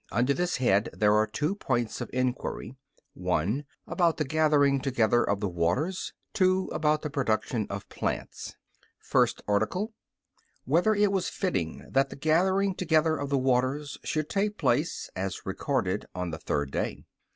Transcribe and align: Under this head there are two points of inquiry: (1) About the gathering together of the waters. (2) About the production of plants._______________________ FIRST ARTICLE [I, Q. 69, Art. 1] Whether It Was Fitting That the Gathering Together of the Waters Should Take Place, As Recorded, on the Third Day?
Under 0.11 0.33
this 0.33 0.57
head 0.57 0.89
there 0.93 1.13
are 1.13 1.27
two 1.27 1.53
points 1.53 2.01
of 2.01 2.09
inquiry: 2.11 2.75
(1) 3.13 3.65
About 3.85 4.17
the 4.17 4.25
gathering 4.25 4.81
together 4.81 5.23
of 5.23 5.41
the 5.41 5.47
waters. 5.47 6.11
(2) 6.33 6.69
About 6.73 7.03
the 7.03 7.09
production 7.11 7.67
of 7.69 7.87
plants._______________________ 7.87 8.55
FIRST 8.97 9.43
ARTICLE 9.47 9.83
[I, 9.83 9.85
Q. 9.85 9.91
69, 9.91 9.91
Art. 9.91 10.61
1] 10.65 10.73
Whether 10.73 11.03
It 11.03 11.11
Was 11.11 11.29
Fitting 11.29 11.85
That 11.91 12.09
the 12.09 12.15
Gathering 12.15 12.73
Together 12.73 13.15
of 13.15 13.29
the 13.29 13.37
Waters 13.37 13.99
Should 14.03 14.27
Take 14.27 14.57
Place, 14.57 15.11
As 15.15 15.45
Recorded, 15.45 16.07
on 16.15 16.31
the 16.31 16.39
Third 16.39 16.71
Day? 16.71 17.05